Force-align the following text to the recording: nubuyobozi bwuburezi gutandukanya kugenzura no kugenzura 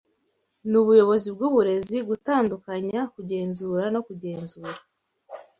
nubuyobozi 0.69 1.27
bwuburezi 1.35 1.97
gutandukanya 2.09 3.01
kugenzura 3.13 3.83
no 3.93 4.01
kugenzura 4.07 4.73